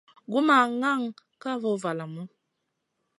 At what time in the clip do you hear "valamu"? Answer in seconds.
1.83-2.23